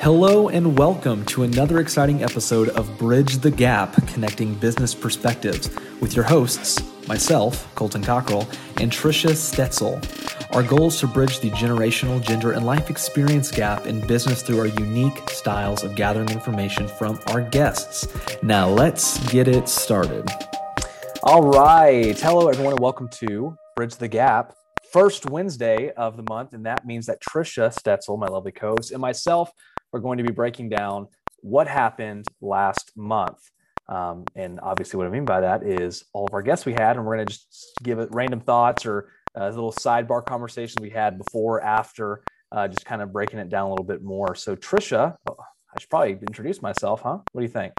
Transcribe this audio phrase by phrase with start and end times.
[0.00, 5.70] Hello and welcome to another exciting episode of Bridge the Gap Connecting Business Perspectives
[6.00, 8.46] with your hosts, myself, Colton Cockrell,
[8.78, 9.98] and Tricia Stetzel.
[10.54, 14.60] Our goal is to bridge the generational, gender, and life experience gap in business through
[14.60, 18.06] our unique styles of gathering information from our guests.
[18.42, 20.28] Now, let's get it started.
[21.22, 22.16] All right.
[22.20, 24.54] Hello, everyone, and welcome to Bridge the Gap.
[24.92, 28.92] First Wednesday of the month, and that means that Tricia Stetzel, my lovely co host,
[28.92, 29.50] and myself
[29.92, 31.08] are going to be breaking down
[31.40, 33.38] what happened last month.
[33.88, 36.96] Um, and obviously, what I mean by that is all of our guests we had,
[36.96, 40.90] and we're going to just give it random thoughts or uh, little sidebar conversations we
[40.90, 42.22] had before, after,
[42.52, 44.34] uh, just kind of breaking it down a little bit more.
[44.34, 47.18] So, Tricia, oh, I should probably introduce myself, huh?
[47.32, 47.74] What do you think?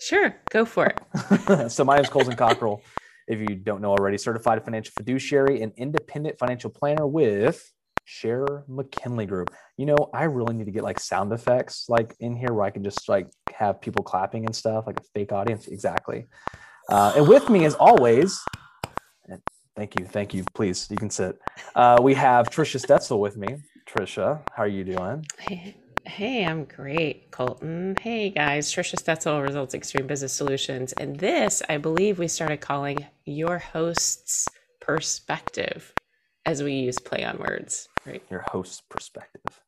[0.00, 1.70] Sure, go for it.
[1.70, 2.80] so, my name is Colton Cockrell.
[3.26, 7.72] If you don't know already, certified financial fiduciary and independent financial planner with
[8.04, 9.52] Sharon McKinley Group.
[9.76, 12.70] You know, I really need to get like sound effects like in here where I
[12.70, 15.66] can just like have people clapping and stuff, like a fake audience.
[15.66, 16.26] Exactly.
[16.88, 18.40] Uh, and with me, as always,
[19.74, 20.44] thank you, thank you.
[20.54, 21.36] Please, you can sit.
[21.74, 23.56] Uh, we have Tricia Stetzel with me.
[23.88, 25.26] Tricia, how are you doing?
[25.38, 27.96] Hey, hey, I'm great, Colton.
[28.00, 33.06] Hey guys, Tricia Stetzel, Results Extreme Business Solutions, and this I believe we started calling
[33.24, 34.46] your host's
[34.80, 35.92] perspective
[36.44, 38.22] as we use play on words, right?
[38.30, 39.60] Your host's perspective.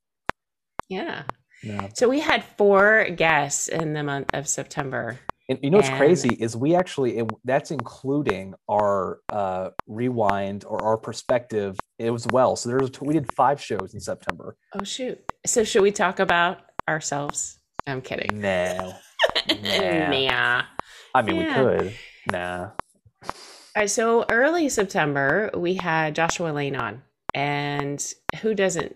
[0.88, 1.24] Yeah.
[1.62, 1.88] yeah.
[1.94, 5.18] So we had four guests in the month of September.
[5.50, 5.98] And you know what's and...
[5.98, 12.54] crazy is we actually it, that's including our uh, rewind or our perspective as well.
[12.54, 14.56] So there's we did five shows in September.
[14.72, 15.18] Oh shoot!
[15.48, 17.58] So should we talk about ourselves?
[17.86, 18.38] I'm kidding.
[18.38, 18.92] No.
[19.48, 20.10] nah.
[20.10, 20.62] nah.
[21.14, 21.62] I mean, yeah.
[21.62, 21.94] we could.
[22.30, 22.70] Nah.
[23.24, 23.30] All
[23.74, 28.94] right, so early September, we had Joshua Lane on, and who doesn't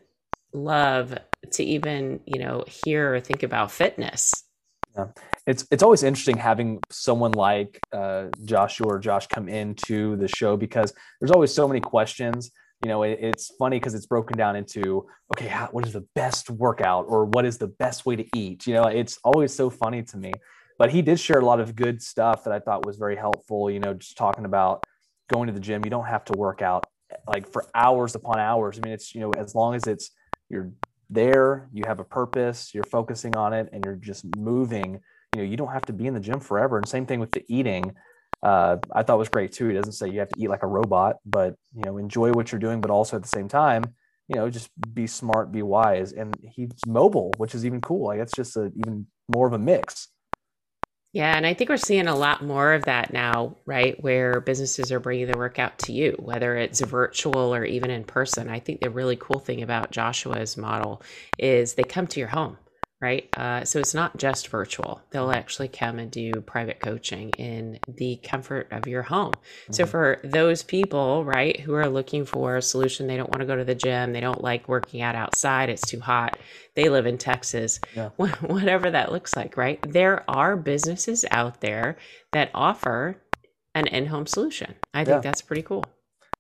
[0.52, 1.16] love
[1.52, 4.44] to even you know hear or think about fitness?
[4.94, 5.06] Yeah.
[5.46, 10.58] It's it's always interesting having someone like uh, Joshua or Josh come into the show
[10.58, 12.50] because there's always so many questions.
[12.82, 16.06] You know, it, it's funny because it's broken down into okay, how, what is the
[16.14, 18.66] best workout or what is the best way to eat?
[18.66, 20.32] You know, it's always so funny to me
[20.78, 23.70] but he did share a lot of good stuff that I thought was very helpful.
[23.70, 24.82] You know, just talking about
[25.30, 25.82] going to the gym.
[25.84, 26.84] You don't have to work out
[27.28, 28.78] like for hours upon hours.
[28.78, 30.10] I mean, it's, you know, as long as it's,
[30.48, 30.72] you're
[31.08, 35.00] there, you have a purpose, you're focusing on it, and you're just moving,
[35.34, 36.78] you know, you don't have to be in the gym forever.
[36.78, 37.94] And same thing with the eating.
[38.42, 39.68] Uh, I thought was great too.
[39.68, 42.50] He doesn't say you have to eat like a robot, but you know, enjoy what
[42.50, 43.84] you're doing, but also at the same time,
[44.28, 46.12] you know, just be smart, be wise.
[46.12, 48.08] And he's mobile, which is even cool.
[48.08, 50.08] Like it's just a even more of a mix.
[51.12, 54.02] Yeah, and I think we're seeing a lot more of that now, right?
[54.02, 58.48] Where businesses are bringing the workout to you, whether it's virtual or even in person.
[58.48, 61.02] I think the really cool thing about Joshua's model
[61.38, 62.56] is they come to your home
[63.02, 63.28] right?
[63.36, 65.02] Uh, so it's not just virtual.
[65.10, 69.32] They'll actually come and do private coaching in the comfort of your home.
[69.32, 69.72] Mm-hmm.
[69.72, 73.46] So for those people, right, who are looking for a solution, they don't want to
[73.46, 76.38] go to the gym, they don't like working out outside, it's too hot.
[76.76, 78.10] They live in Texas, yeah.
[78.16, 79.80] whatever that looks like, right?
[79.86, 81.96] There are businesses out there
[82.32, 83.16] that offer
[83.74, 84.76] an in-home solution.
[84.94, 85.20] I think yeah.
[85.20, 85.84] that's pretty cool.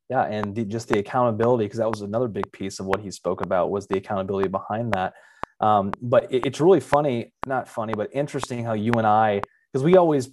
[0.08, 3.10] Yeah, and the, just the accountability, because that was another big piece of what he
[3.10, 5.14] spoke about was the accountability behind that
[5.62, 9.40] um, but it, it's really funny, not funny, but interesting how you and I,
[9.72, 10.28] because we always,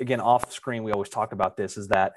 [0.00, 2.12] again, off screen, we always talk about this is that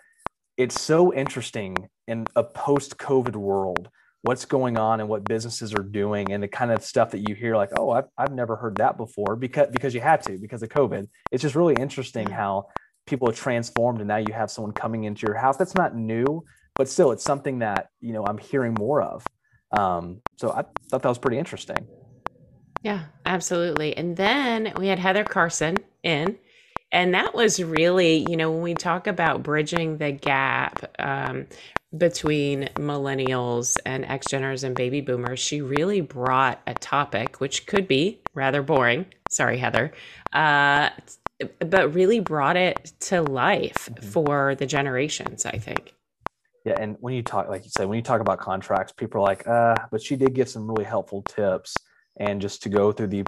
[0.56, 3.89] it's so interesting in a post COVID world
[4.22, 7.35] what's going on and what businesses are doing and the kind of stuff that you
[7.35, 10.63] hear like oh I've, I've never heard that before because because you had to because
[10.63, 11.07] of covid.
[11.31, 12.69] It's just really interesting how
[13.06, 16.44] people are transformed and now you have someone coming into your house that's not new
[16.75, 19.23] but still it's something that you know i'm hearing more of.
[19.77, 21.85] Um, so i thought that was pretty interesting
[22.85, 23.97] yeah, absolutely.
[23.97, 26.38] And then we had Heather Carson in,
[26.91, 31.47] and that was really, you know, when we talk about bridging the gap um,
[31.97, 37.88] between millennials and X Geners and baby boomers, she really brought a topic which could
[37.88, 39.07] be rather boring.
[39.31, 39.92] Sorry, Heather.
[40.31, 40.92] Uh,
[41.62, 44.10] but really brought it to life mm-hmm.
[44.10, 45.95] for the generations, I think.
[46.65, 49.24] Yeah, and when you talk, like you said, when you talk about contracts, people are
[49.24, 51.75] like, uh, but she did give some really helpful tips
[52.19, 53.23] and just to go through the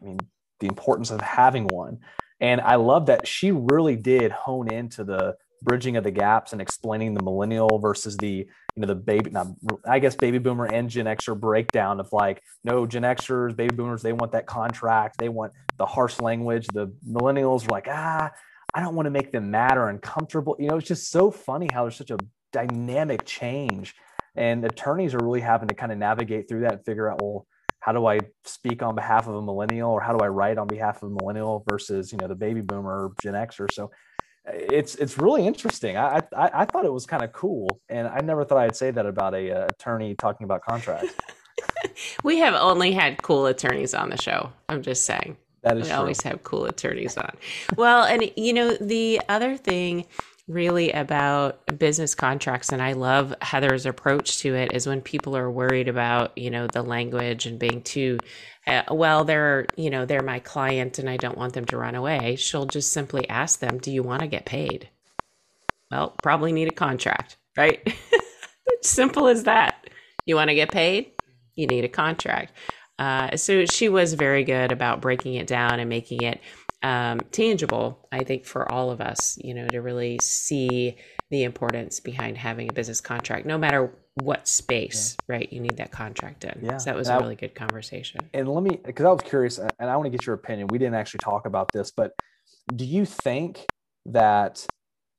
[0.00, 0.18] i mean
[0.60, 1.98] the importance of having one.
[2.40, 6.62] And i love that she really did hone into the bridging of the gaps and
[6.62, 8.46] explaining the millennial versus the
[8.76, 9.48] you know the baby not,
[9.84, 14.02] i guess baby boomer and gen xer breakdown of like no gen xers baby boomers
[14.02, 15.18] they want that contract.
[15.18, 16.66] They want the harsh language.
[16.68, 18.30] The millennials are like ah
[18.74, 21.68] i don't want to make them mad or uncomfortable you know it's just so funny
[21.72, 22.18] how there's such a
[22.52, 23.94] dynamic change.
[24.36, 27.46] And attorneys are really having to kind of navigate through that and figure out well
[27.88, 30.66] how do I speak on behalf of a millennial or how do I write on
[30.66, 33.72] behalf of a millennial versus, you know, the baby boomer Gen Xer.
[33.72, 33.90] So
[34.44, 35.96] it's, it's really interesting.
[35.96, 37.80] I, I, I thought it was kind of cool.
[37.88, 41.14] And I never thought I'd say that about a uh, attorney talking about contracts.
[42.24, 44.52] we have only had cool attorneys on the show.
[44.68, 45.38] I'm just saying.
[45.62, 45.98] That is we true.
[45.98, 47.34] always have cool attorneys on.
[47.78, 50.04] well, and you know, the other thing
[50.48, 55.50] really about business contracts and I love Heather's approach to it is when people are
[55.50, 58.18] worried about, you know, the language and being too
[58.68, 61.94] uh, well, they're, you know, they're my client and I don't want them to run
[61.94, 62.36] away.
[62.36, 64.90] She'll just simply ask them, "Do you want to get paid?"
[65.90, 67.80] Well, probably need a contract, right?
[68.82, 69.88] Simple as that.
[70.26, 71.12] You want to get paid?
[71.54, 72.52] You need a contract.
[72.98, 76.40] Uh, so she was very good about breaking it down and making it
[76.82, 80.96] um, tangible, I think, for all of us, you know, to really see
[81.30, 85.36] the importance behind having a business contract, no matter what space, yeah.
[85.36, 85.52] right?
[85.52, 86.58] You need that contract in.
[86.62, 86.78] Yeah.
[86.78, 88.20] So that was and a really I, good conversation.
[88.32, 90.68] And let me, because I was curious, and I want to get your opinion.
[90.68, 92.12] We didn't actually talk about this, but
[92.74, 93.66] do you think
[94.06, 94.66] that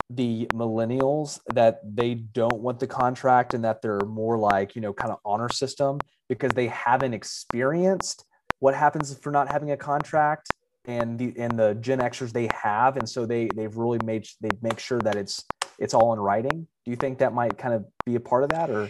[0.10, 4.92] the millennials that they don't want the contract and that they're more like you know
[4.92, 8.26] kind of honor system because they haven't experienced
[8.60, 10.50] what happens for not having a contract
[10.86, 14.50] and the and the Gen Xers they have, and so they they've really made they
[14.62, 15.46] make sure that it's
[15.78, 16.68] it's all in writing.
[16.86, 18.90] Do you think that might kind of be a part of that, or?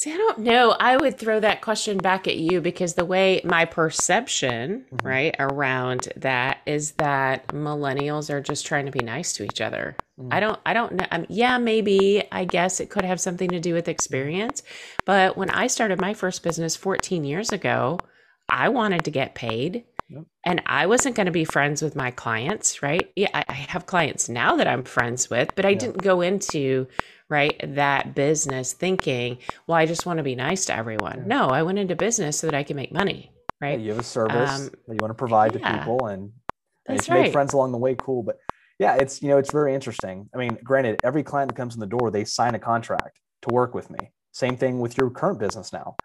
[0.00, 0.76] See, I don't know.
[0.78, 5.06] I would throw that question back at you because the way my perception, mm-hmm.
[5.06, 9.96] right, around that is that millennials are just trying to be nice to each other.
[10.20, 10.32] Mm-hmm.
[10.32, 11.06] I don't, I don't know.
[11.10, 14.62] Um, yeah, maybe I guess it could have something to do with experience.
[15.04, 17.98] But when I started my first business 14 years ago,
[18.48, 19.84] I wanted to get paid.
[20.44, 23.10] And I wasn't going to be friends with my clients, right?
[23.14, 25.78] Yeah, I, I, have clients now that I'm friends with, but I yeah.
[25.78, 26.86] didn't go into
[27.28, 29.36] right that business thinking,
[29.66, 31.18] well, I just want to be nice to everyone.
[31.18, 31.24] Yeah.
[31.26, 33.30] No, I went into business so that I can make money,
[33.60, 33.78] right?
[33.78, 36.32] Yeah, you have a service um, that you want to provide to people, and,
[36.86, 37.22] and you right.
[37.24, 37.94] make friends along the way.
[37.94, 38.38] Cool, but
[38.78, 40.30] yeah, it's you know it's very interesting.
[40.34, 43.52] I mean, granted, every client that comes in the door, they sign a contract to
[43.52, 44.10] work with me.
[44.32, 45.96] Same thing with your current business now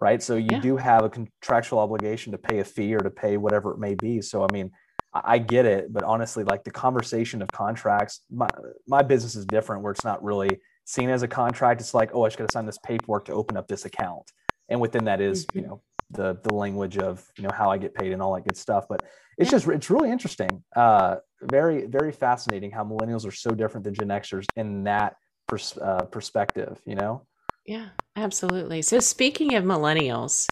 [0.00, 0.22] right?
[0.22, 0.60] So you yeah.
[0.60, 3.94] do have a contractual obligation to pay a fee or to pay whatever it may
[3.94, 4.20] be.
[4.20, 4.70] So I mean,
[5.14, 8.48] I get it, but honestly, like the conversation of contracts, my
[8.86, 11.80] my business is different where it's not really seen as a contract.
[11.80, 14.30] It's like, oh, I just got to sign this paperwork to open up this account,
[14.68, 15.58] and within that is, mm-hmm.
[15.58, 18.44] you know, the the language of you know how I get paid and all that
[18.44, 18.86] good stuff.
[18.88, 19.02] But
[19.38, 19.58] it's yeah.
[19.58, 24.08] just it's really interesting, uh, very very fascinating how millennials are so different than Gen
[24.08, 25.16] Xers in that
[25.46, 26.80] pers- uh, perspective.
[26.84, 27.26] You know.
[27.66, 27.88] Yeah,
[28.22, 28.82] absolutely.
[28.82, 30.48] So speaking of millennials,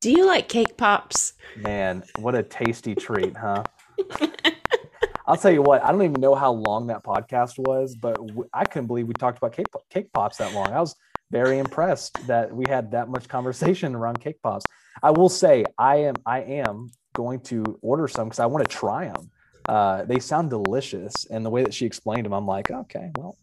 [0.00, 1.34] do you like cake pops?
[1.56, 3.64] Man, what a tasty treat, huh?
[5.26, 8.18] I'll tell you what, I don't even know how long that podcast was, but
[8.52, 10.68] I couldn't believe we talked about cake, cake pops that long.
[10.68, 10.94] I was
[11.30, 14.66] very impressed that we had that much conversation around cake pops.
[15.02, 18.76] I will say I am I am going to order some because I want to
[18.76, 19.30] try them.
[19.66, 23.38] Uh, they sound delicious, and the way that she explained them, I'm like, okay, well,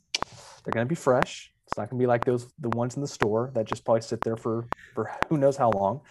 [0.63, 1.50] they're going to be fresh.
[1.71, 4.19] It's not gonna be like those the ones in the store that just probably sit
[4.21, 6.01] there for for who knows how long.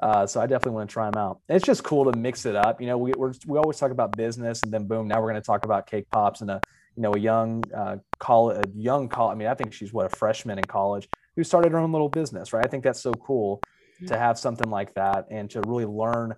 [0.00, 1.40] Uh, so I definitely want to try them out.
[1.48, 2.80] It's just cool to mix it up.
[2.80, 5.40] You know, we we're, we always talk about business, and then boom, now we're going
[5.40, 6.60] to talk about cake pops and a
[6.96, 9.34] you know a young uh, college, a young college.
[9.34, 12.08] I mean, I think she's what a freshman in college who started her own little
[12.08, 12.64] business, right?
[12.64, 13.60] I think that's so cool
[14.08, 16.34] to have something like that and to really learn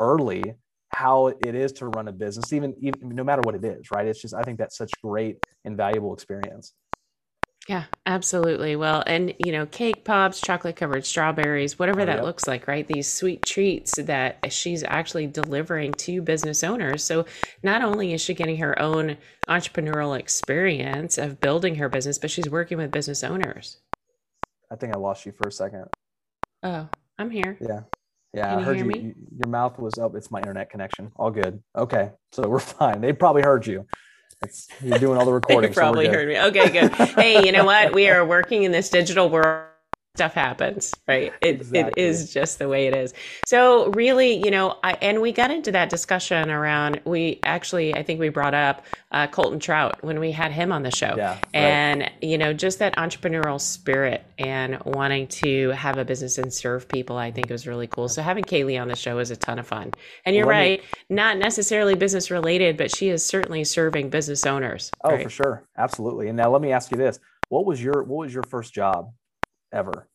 [0.00, 0.54] early
[0.88, 4.06] how it is to run a business, even, even no matter what it is, right?
[4.06, 6.74] It's just I think that's such great and valuable experience.
[7.68, 8.74] Yeah, absolutely.
[8.74, 12.24] Well, and you know, cake pops, chocolate covered strawberries, whatever oh, that yep.
[12.24, 12.86] looks like, right?
[12.86, 17.04] These sweet treats that she's actually delivering to business owners.
[17.04, 17.24] So
[17.62, 19.16] not only is she getting her own
[19.48, 23.78] entrepreneurial experience of building her business, but she's working with business owners.
[24.70, 25.84] I think I lost you for a second.
[26.62, 26.88] Oh,
[27.18, 27.58] I'm here.
[27.60, 27.82] Yeah.
[28.34, 29.14] Yeah, Can I heard you, you,
[29.44, 30.14] Your mouth was up.
[30.14, 31.12] It's my internet connection.
[31.16, 31.62] All good.
[31.76, 33.02] Okay, so we're fine.
[33.02, 33.86] They probably heard you.
[34.42, 35.70] It's, you're doing all the recording.
[35.70, 36.40] you probably so heard me.
[36.40, 36.92] Okay, good.
[36.92, 37.94] hey, you know what?
[37.94, 39.71] We are working in this digital world
[40.14, 41.32] stuff happens, right?
[41.40, 42.02] It, exactly.
[42.02, 43.14] it is just the way it is.
[43.46, 48.02] So really, you know, I, and we got into that discussion around, we actually, I
[48.02, 51.14] think we brought up uh, Colton Trout when we had him on the show.
[51.16, 51.46] Yeah, right.
[51.54, 56.88] And, you know, just that entrepreneurial spirit and wanting to have a business and serve
[56.88, 58.08] people, I think was really cool.
[58.08, 59.92] So having Kaylee on the show is a ton of fun.
[60.26, 64.90] And you're right, me, not necessarily business related, but she is certainly serving business owners.
[65.04, 65.24] Oh, right?
[65.24, 65.64] for sure.
[65.78, 66.28] Absolutely.
[66.28, 67.18] And now let me ask you this.
[67.48, 69.10] What was your, what was your first job?
[69.72, 70.08] Ever.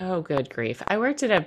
[0.00, 0.82] Oh, good grief!
[0.88, 1.46] I worked at a,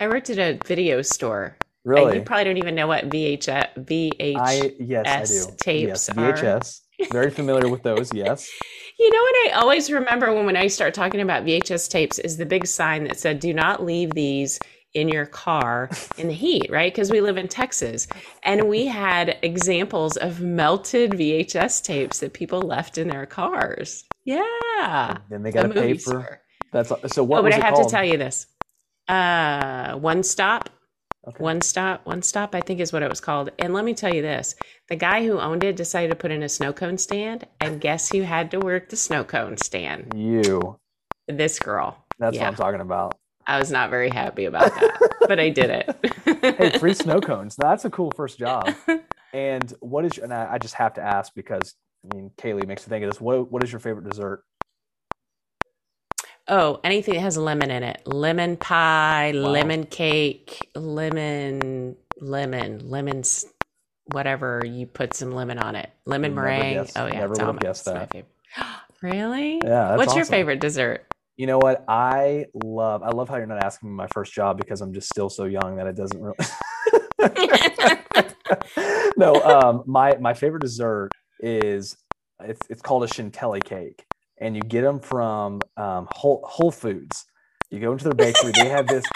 [0.00, 1.56] I worked at a video store.
[1.84, 2.12] Really?
[2.12, 5.56] And you probably don't even know what VHS VHS I, yes, I do.
[5.56, 6.80] tapes yes, VHS.
[7.10, 8.50] Very familiar with those, yes.
[8.98, 12.36] You know what I always remember when, when I start talking about VHS tapes is
[12.36, 14.58] the big sign that said, do not leave these
[14.94, 16.92] in your car in the heat, right?
[16.92, 18.08] Because we live in Texas.
[18.42, 24.04] And we had examples of melted VHS tapes that people left in their cars.
[24.24, 25.18] Yeah.
[25.28, 26.40] Then they got pay for store.
[26.72, 27.88] that's so what Oh, but I have called?
[27.88, 28.46] to tell you this.
[29.08, 30.70] Uh one stop.
[31.28, 31.42] Okay.
[31.42, 33.50] One stop, one stop, I think is what it was called.
[33.58, 34.54] And let me tell you this
[34.88, 38.10] the guy who owned it decided to put in a snow cone stand, and guess
[38.10, 40.12] who had to work the snow cone stand?
[40.16, 40.78] You.
[41.28, 42.04] This girl.
[42.18, 42.42] That's yeah.
[42.42, 43.16] what I'm talking about.
[43.50, 46.40] I was not very happy about that, but I did it.
[46.56, 47.56] hey, free snow cones.
[47.56, 48.72] That's a cool first job.
[49.32, 52.86] And what is, and I, I just have to ask because I mean, Kaylee makes
[52.86, 53.20] me think of this.
[53.20, 54.44] What, what is your favorite dessert?
[56.46, 58.02] Oh, anything that has lemon in it.
[58.06, 59.40] Lemon pie, wow.
[59.40, 63.46] lemon cake, lemon, lemon, lemons,
[64.12, 65.90] whatever you put some lemon on it.
[66.06, 66.74] Lemon meringue.
[66.74, 68.14] Guessed, oh yeah, never would have guessed that.
[69.02, 69.60] really?
[69.64, 69.96] Yeah.
[69.96, 70.18] What's awesome.
[70.18, 71.04] your favorite dessert?
[71.40, 71.86] You know what?
[71.88, 73.02] I love.
[73.02, 75.44] I love how you're not asking me my first job because I'm just still so
[75.46, 76.36] young that it doesn't really.
[79.16, 81.96] no, um, my my favorite dessert is
[82.40, 84.04] it's it's called a chantilly cake,
[84.38, 87.24] and you get them from um, Whole, Whole Foods.
[87.70, 88.52] You go into their bakery.
[88.54, 89.06] They have this.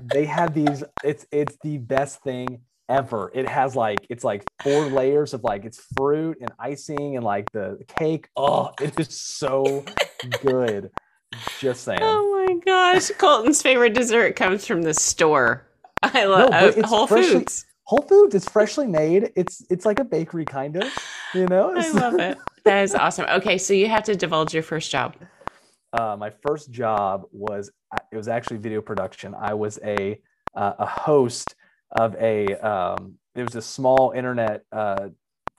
[0.00, 0.82] They have these.
[1.04, 3.30] It's it's the best thing ever.
[3.34, 7.52] It has like it's like four layers of like it's fruit and icing and like
[7.52, 8.28] the cake.
[8.34, 9.84] Oh, it is so
[10.40, 10.90] good.
[11.60, 12.00] Just saying.
[12.02, 15.66] Oh my gosh, Colton's favorite dessert comes from the store.
[16.02, 17.66] I love no, uh, Whole freshly, Foods.
[17.84, 18.34] Whole Foods.
[18.34, 19.32] It's freshly made.
[19.36, 20.92] It's it's like a bakery kind of.
[21.34, 21.74] You know.
[21.76, 22.38] I love it.
[22.64, 23.26] That is awesome.
[23.26, 25.14] Okay, so you have to divulge your first job.
[25.92, 27.70] Uh, my first job was
[28.12, 29.34] it was actually video production.
[29.38, 30.20] I was a
[30.54, 31.54] uh, a host
[31.92, 35.08] of a um, it was a small internet uh,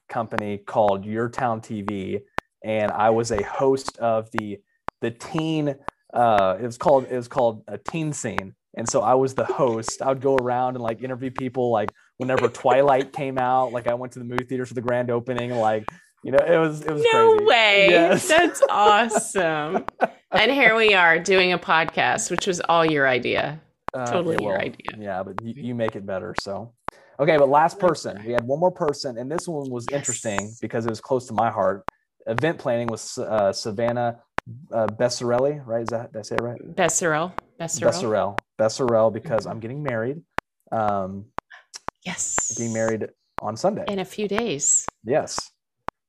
[0.10, 2.22] company called Your Town TV,
[2.64, 4.60] and I was a host of the
[5.02, 5.76] the teen
[6.14, 8.54] uh it was called it was called a teen scene.
[8.76, 10.02] And so i was the host.
[10.02, 13.94] I would go around and like interview people like whenever twilight came out like i
[13.94, 15.86] went to the movie theaters for the grand opening like
[16.24, 17.46] you know it was it was no crazy.
[17.46, 17.88] way.
[17.90, 18.28] Yes.
[18.38, 19.86] that's awesome.
[20.32, 23.62] And here we are doing a podcast which was all your idea.
[23.94, 24.88] Uh, totally okay, well, your idea.
[25.00, 26.74] yeah but you, you make it better so.
[27.20, 28.22] Okay but last person.
[28.26, 30.00] we had one more person and this one was yes.
[30.00, 31.84] interesting because it was close to my heart.
[32.26, 34.20] Event planning was uh, savannah
[34.72, 35.82] uh, Bessarelli, right?
[35.82, 36.60] Is that did I say it right?
[36.76, 37.34] Besserell.
[37.60, 37.90] Besserell.
[37.90, 38.38] Besserell.
[38.60, 39.52] Besserell, because mm-hmm.
[39.52, 40.22] I'm getting married.
[40.72, 41.26] Um,
[42.06, 42.56] yes.
[42.58, 43.08] Getting married
[43.42, 43.86] on Sunday.
[43.88, 44.86] In a few days.
[45.04, 45.52] Yes.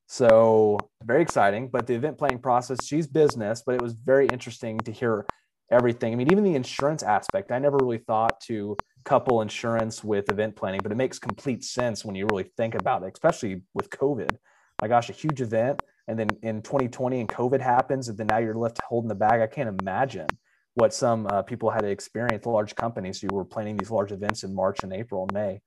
[0.07, 1.69] So very exciting.
[1.69, 5.27] But the event planning process, she's business, but it was very interesting to hear
[5.71, 6.13] everything.
[6.13, 8.77] I mean, even the insurance aspect, I never really thought to
[9.09, 13.03] couple insurance with event planning, but it makes complete sense when you really think about
[13.03, 14.37] it, especially with COVID.
[14.83, 18.39] My gosh, a huge event and then in 2020 and COVID happens, and then now
[18.39, 19.43] you're left holding the bag.
[19.43, 20.27] I can't imagine
[20.75, 22.47] what some uh, people had to experience.
[22.47, 25.61] Large companies who were planning these large events in March and April and May.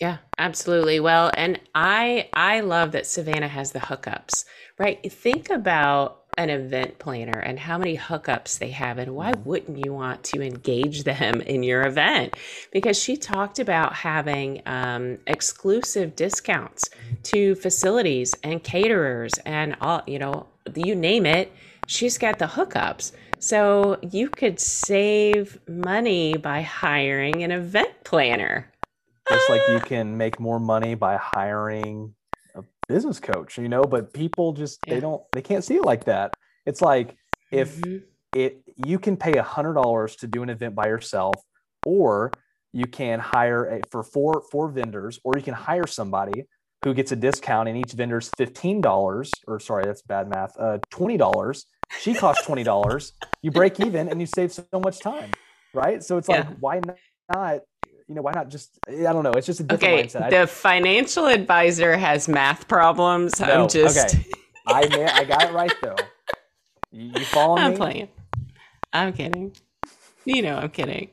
[0.00, 1.00] Yeah, absolutely.
[1.00, 4.44] Well, and I I love that Savannah has the hookups.
[4.78, 5.00] Right?
[5.12, 9.92] Think about an event planner and how many hookups they have and why wouldn't you
[9.92, 12.34] want to engage them in your event
[12.72, 16.88] because she talked about having um, exclusive discounts
[17.22, 21.52] to facilities and caterers and all you know you name it
[21.86, 28.71] she's got the hookups so you could save money by hiring an event planner
[29.32, 32.14] just like you can make more money by hiring
[32.54, 34.94] a business coach you know but people just yeah.
[34.94, 36.34] they don't they can't see it like that.
[36.64, 37.16] It's like
[37.50, 38.04] if mm-hmm.
[38.34, 41.34] it you can pay a hundred dollars to do an event by yourself
[41.84, 42.30] or
[42.72, 46.44] you can hire a, for four four vendors or you can hire somebody
[46.84, 51.64] who gets a discount and each vendor's $15 or sorry that's bad math uh, $20
[52.00, 53.12] she costs $20
[53.42, 55.30] you break even and you save so much time
[55.74, 56.02] right?
[56.02, 56.80] So it's like why
[57.34, 57.60] not
[58.12, 58.78] you know, why not just?
[58.86, 59.32] I don't know.
[59.32, 60.30] It's just a different okay, mindset.
[60.30, 63.40] The financial advisor has math problems.
[63.40, 64.14] No, I'm just.
[64.14, 64.26] Okay.
[64.66, 64.80] I
[65.14, 65.96] I got it right though.
[66.90, 67.76] You, you follow I'm me?
[67.78, 68.08] playing.
[68.92, 69.56] I'm kidding.
[70.26, 71.08] You know, I'm kidding.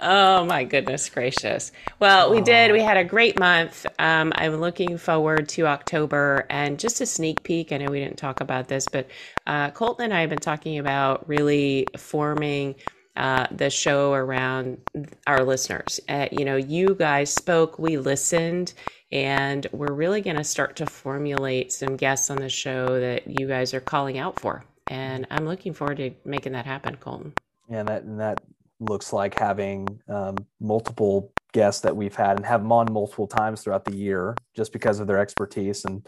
[0.00, 1.70] Oh my goodness gracious.
[2.00, 2.72] Well, we did.
[2.72, 3.84] We had a great month.
[3.98, 7.72] Um, I'm looking forward to October and just a sneak peek.
[7.72, 9.06] I know we didn't talk about this, but
[9.46, 12.74] uh, Colton and I have been talking about really forming
[13.16, 14.78] uh, the show around
[15.26, 16.00] our listeners.
[16.08, 18.74] Uh, you know, you guys spoke, we listened,
[19.12, 23.46] and we're really going to start to formulate some guests on the show that you
[23.46, 24.64] guys are calling out for.
[24.88, 27.32] And I'm looking forward to making that happen, Colton.
[27.68, 28.40] Yeah, and that and that
[28.78, 33.62] looks like having um, multiple guests that we've had and have them on multiple times
[33.62, 36.06] throughout the year, just because of their expertise and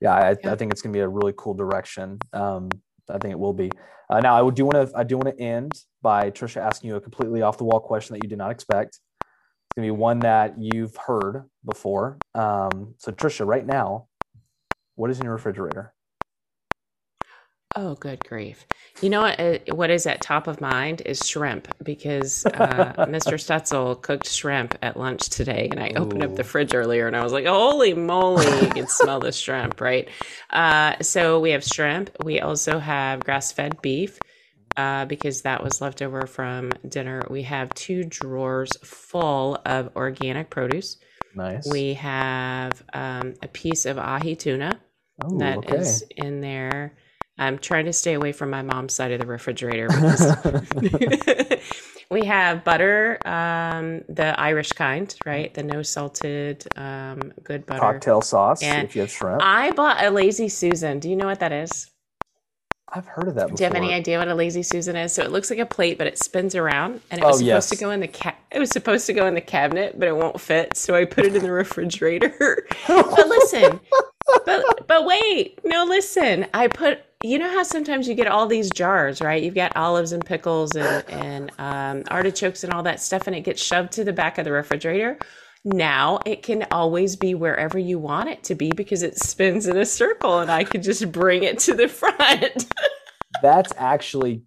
[0.00, 2.18] yeah, I, I think it's going to be a really cool direction.
[2.32, 2.70] Um,
[3.10, 3.70] I think it will be.
[4.08, 6.96] Uh, now, I do want to I do want to end by Tricia asking you
[6.96, 8.98] a completely off the wall question that you did not expect.
[9.20, 12.18] It's going to be one that you've heard before.
[12.34, 14.08] Um, so, Tricia, right now,
[14.96, 15.94] what is in your refrigerator?
[17.76, 18.66] Oh, good grief.
[19.00, 19.38] You know what?
[19.38, 23.34] Uh, what is at top of mind is shrimp because uh, Mr.
[23.34, 25.68] Stetzel cooked shrimp at lunch today.
[25.70, 28.86] And I opened up the fridge earlier and I was like, holy moly, you can
[28.88, 30.08] smell the shrimp, right?
[30.50, 32.10] Uh, so we have shrimp.
[32.24, 34.18] We also have grass fed beef.
[34.76, 37.22] Uh, because that was left over from dinner.
[37.28, 40.96] We have two drawers full of organic produce.
[41.34, 41.68] Nice.
[41.70, 44.80] We have um, a piece of ahi tuna
[45.24, 45.76] Ooh, that okay.
[45.76, 46.94] is in there.
[47.40, 51.60] I'm trying to stay away from my mom's side of the refrigerator because
[52.10, 55.52] we have butter, um, the Irish kind, right?
[55.54, 57.80] The no salted, um, good butter.
[57.80, 59.40] Cocktail sauce And if you have shrimp.
[59.42, 61.00] I bought a lazy Susan.
[61.00, 61.90] Do you know what that is?
[62.92, 63.56] I've heard of that before.
[63.56, 65.12] Do you have any idea what a lazy Susan is?
[65.12, 67.46] So it looks like a plate, but it spins around, and it Oh, was supposed
[67.46, 67.68] yes.
[67.70, 70.16] to go in the ca- It was supposed to go in the cabinet, but it
[70.16, 70.76] won't fit.
[70.76, 72.66] So I put it in the refrigerator.
[72.88, 73.78] but listen,
[74.44, 76.46] but but wait, no, listen.
[76.52, 77.00] I put.
[77.22, 79.42] You know how sometimes you get all these jars, right?
[79.42, 83.42] You've got olives and pickles and and um, artichokes and all that stuff, and it
[83.42, 85.18] gets shoved to the back of the refrigerator.
[85.62, 89.76] Now it can always be wherever you want it to be because it spins in
[89.76, 92.66] a circle, and I could just bring it to the front.
[93.42, 94.44] That's actually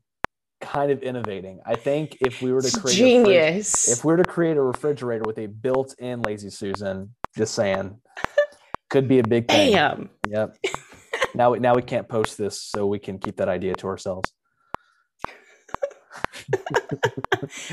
[0.59, 1.59] kind of innovating.
[1.67, 3.87] I think if we were to create a fridge- Genius.
[3.91, 7.99] if we were to create a refrigerator with a built-in lazy susan, just saying,
[8.89, 9.73] could be a big thing.
[9.73, 10.09] Bam.
[10.27, 10.57] Yep.
[11.35, 14.31] Now, we- now we can't post this, so we can keep that idea to ourselves.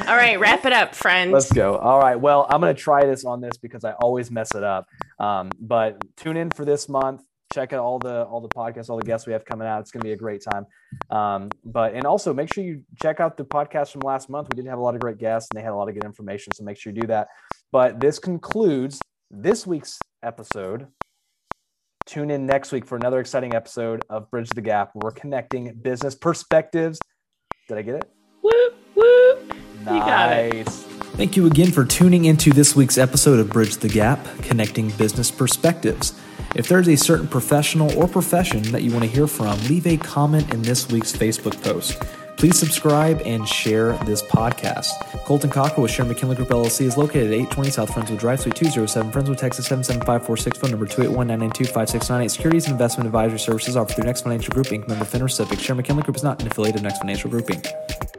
[0.07, 1.33] All right, wrap it up, friends.
[1.33, 1.76] Let's go.
[1.76, 2.17] All right.
[2.17, 4.87] Well, I'm going to try this on this because I always mess it up.
[5.19, 7.23] Um, but tune in for this month.
[7.52, 9.81] Check out all the all the podcasts, all the guests we have coming out.
[9.81, 10.67] It's going to be a great time.
[11.11, 14.49] Um, but and also make sure you check out the podcast from last month.
[14.52, 16.04] We did have a lot of great guests and they had a lot of good
[16.04, 16.52] information.
[16.54, 17.26] So make sure you do that.
[17.73, 19.00] But this concludes
[19.32, 20.87] this week's episode.
[22.10, 24.90] Tune in next week for another exciting episode of Bridge the Gap.
[24.94, 26.99] Where we're connecting business perspectives.
[27.68, 28.10] Did I get it?
[28.42, 29.54] Whoop, whoop.
[29.78, 30.66] You got it.
[30.66, 30.82] Nice.
[31.14, 35.30] Thank you again for tuning into this week's episode of Bridge the Gap, connecting business
[35.30, 36.20] perspectives.
[36.56, 39.96] If there's a certain professional or profession that you want to hear from, leave a
[39.96, 41.96] comment in this week's Facebook post.
[42.41, 44.89] Please subscribe and share this podcast.
[45.26, 48.57] Colton Cockrell with Sharon McKinley Group LLC is located at 820 South Friendswood Drive, Suite
[48.57, 52.31] 207, Friendswood, Texas 77546, phone number 281-992-5698.
[52.31, 55.61] Securities and investment advisory services offered through Next Financial Group, Inc., member FINRA SIPC.
[55.61, 58.09] Sharon McKinley Group is not an affiliate of Next Financial Group, Inc.